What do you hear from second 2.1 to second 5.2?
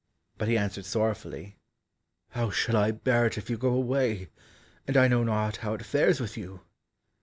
"How shall I bear it if you go away, and I